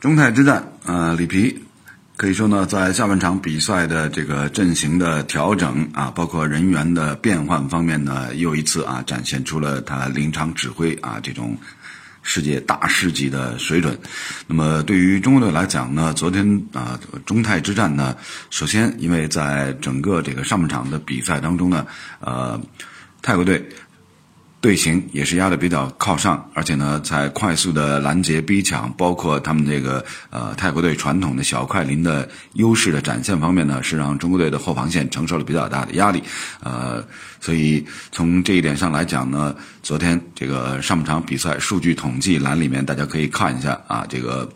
[0.00, 1.60] 中泰之战，呃，里皮
[2.16, 11.56] 可以说呢，在下半场比赛的这个阵型的调整啊，包括人员的变换方面呢，又一次啊，展现出了他临场指挥啊这种
[12.22, 13.98] 世界大师级的水准。
[14.46, 16.96] 那么对于中国队来讲呢，昨天啊，
[17.26, 18.16] 中泰之战呢，
[18.50, 21.84] 首先因为在整个这个上半场的比赛当中呢，
[22.20, 22.60] 呃，
[23.20, 23.68] 泰国队。
[24.60, 36.24] 队形也是压的比较靠上，而且呢，在快速的拦截逼抢，包括他们这个呃泰国队传统的小快灵的优势的展现方面呢，是让中国队的后防线承受了比较大的压力，
[36.60, 37.04] 呃，
[37.40, 44.50] 所以从这一点上来讲呢，昨天这个上半场比赛数据统计栏里面，大家可以看一下啊，这个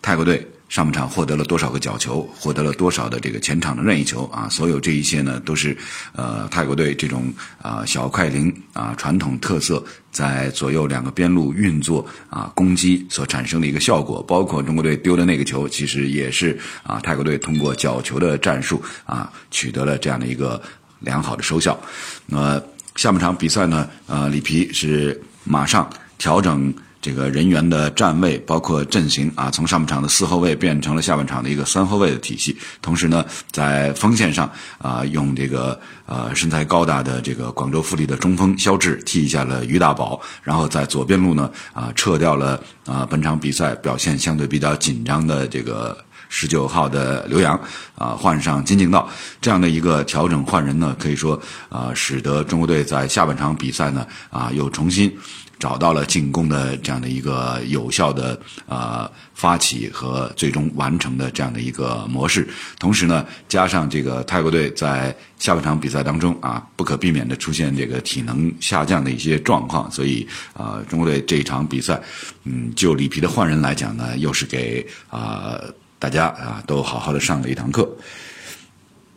[0.00, 0.48] 泰国队。
[0.74, 4.48] 上半场获得了多少个角球，获得了多少的这个前场的任意球啊？
[4.48, 5.76] 所有这一些呢，都是
[6.16, 7.32] 呃泰国队这种
[7.62, 14.20] 啊小快灵啊传统特色在左右两个边路运作啊攻击所产生的一个效果。
[14.24, 20.60] 包括中国队丢的那个球，其实也是啊泰国队通过角球的战术啊取得了这样的一个
[20.98, 21.78] 良好的收效。
[22.26, 22.60] 那么
[22.96, 26.74] 下半场比赛呢，呃里皮是马上调整。
[27.04, 32.56] 这个人员的站位，包括阵型啊，从上半场的四后卫变成了下半场的一个三后卫的体系。
[32.80, 45.94] 同时呢，在锋线上啊，用这个呃身材高大的这个广州富力的中锋肖智替下了于大宝，然后在左边路呢啊撤掉了啊本场比赛表现相对比较紧张的这个
[46.30, 47.54] 十九号的刘洋
[47.96, 49.06] 啊，换上金敬道
[49.42, 51.38] 这样的一个调整换人呢，可以说
[51.68, 55.14] 啊，使得中国队在下半场比赛呢啊又重新。
[55.58, 62.46] 找到了进攻的这样的一个有效的呃发起和最终完成的这样的一个模式，
[62.78, 72.00] 同时呢，加上这个泰国队在下半场比赛当中啊，不可避免的出现这个体能下降的一些状况，所以啊，中国队这一场比赛，
[72.44, 75.60] 嗯，就里皮的换人来讲呢，又是给啊
[75.98, 77.88] 大家啊都好好的上了一堂课。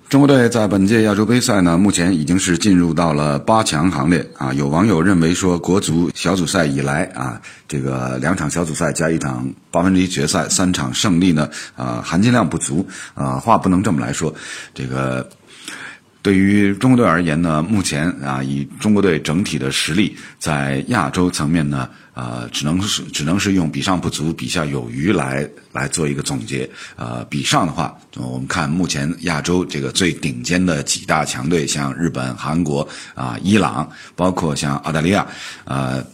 [0.10, 4.54] 中国队在本届亚洲杯赛呢，目前已经是进入到了八强行列啊。
[4.54, 13.38] 有网友认为说，国足小组赛以来啊，这个两场小组赛加一场八分之一决赛，三场胜利呢，啊，含金量不足啊。
[13.40, 14.34] 话不能这么来说，
[14.74, 15.28] 这个。
[16.22, 26.70] 对于中国队而言呢，目前啊，以中国队整体的实力，在亚洲层面呢，呃，只能是只能是用比上不足，比下有余来来做一个总结。
[26.98, 35.26] 呃，比上的话，我们看目前亚洲这个最顶尖的几大强队，像日本、韩国啊、伊朗，包括像澳大利亚，
[35.64, 36.06] 呃。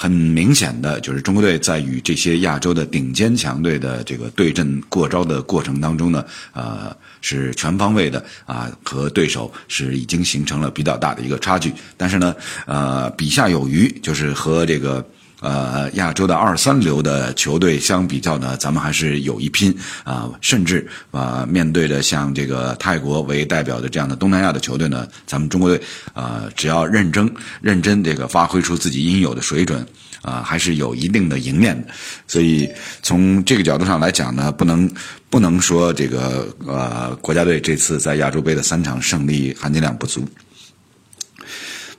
[0.00, 11.72] 很明显的就是中国队在与这些亚洲的顶尖强队的这个对阵过招的过程当中呢，呃，是全方位的啊，和对手是已经形成了比较大的一个差距。
[11.96, 12.32] 但是呢，
[12.66, 15.04] 呃，比下有余，就是和这个。
[15.40, 19.72] 呃，亚洲的二三流的球队相比较呢，咱们还是有一拼
[20.02, 25.80] 啊，甚至啊，面对着像这个泰国为代表的这样的东南亚的球队呢，咱们中国队
[26.12, 29.86] 啊，只要认真认真这个发挥出自己应有的水准
[30.22, 31.88] 啊，还是有一定的赢面的。
[32.26, 32.68] 所以
[33.00, 34.90] 从这个角度上来讲呢，不能
[35.30, 40.26] 不能说这个呃国家队这次在亚洲杯的三场胜利含金量不足。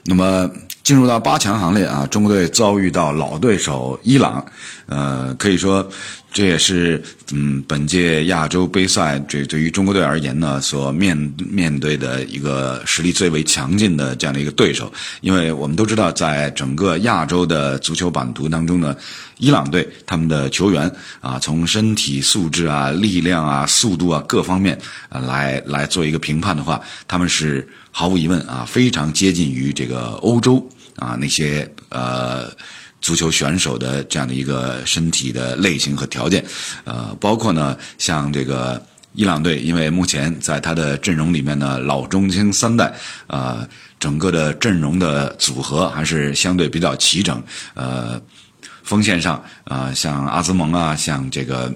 [0.04, 0.50] 那么。
[0.90, 4.44] 进入到八强行列啊，中国队遭遇到老对手伊朗，
[4.86, 5.88] 呃，可以说
[6.32, 11.16] 这也是嗯本届亚洲杯赛这对于中国队而言呢所面
[11.48, 14.92] 面对的一个实力最为强劲的这样的一个对手。
[15.20, 18.96] 因为我们都知道，在整个亚洲的足球版图当中呢，
[19.38, 20.90] 伊朗队他们的球员
[21.20, 24.76] 啊，从身体素质啊、力量啊、速度啊各方面
[25.08, 27.68] 啊来来做一个评判的话，他们是。
[27.92, 30.64] 毫无疑问啊，非常接近于这个欧洲
[31.00, 32.48] 啊那些呃
[33.00, 36.44] 足球选手的这样的一个身体的类型和条件，
[36.84, 38.80] 呃，包括呢像这个
[39.14, 42.92] 伊朗队，因为目前在他的阵容里面呢老中青三代
[43.26, 43.66] 啊，
[43.98, 47.42] 整个的阵容的组合还是相对比较齐整，
[47.74, 48.20] 呃，
[48.84, 51.74] 锋线上啊像阿兹蒙啊，像这个。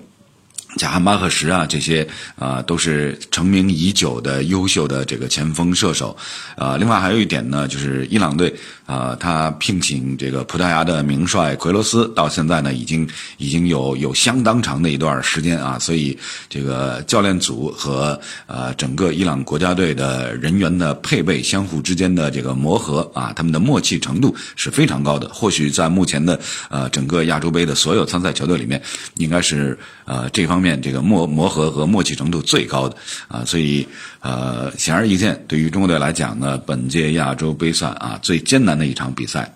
[0.77, 2.07] 贾汉巴赫什啊，这些
[2.37, 6.17] 啊都是成名已久的优秀的这个前锋射手，
[6.57, 8.53] 啊，另外还有一点呢，就是伊朗队
[8.85, 16.19] 啊，他聘请这个葡萄牙的名帅奎罗斯，到现在呢已经已经有有相当长的一段时间啊，所以
[16.49, 25.29] 这个教练组和呃整个伊朗国家队的人员的配备，相互之间的这个磨合啊，他们的默契程度是非常高的。
[25.29, 28.83] 或许在目前的呃整个亚洲杯的所有参赛球队里面，
[29.19, 30.64] 应该是呃这方。
[30.65, 32.97] 面这个磨磨合和默契程度最高的
[33.29, 33.87] 啊，所以
[34.21, 39.53] 呃，显而易见，对于中国队来讲呢，本届亚洲杯赛啊最艰难的一场比赛，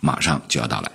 [0.00, 0.90] 马上就要到来。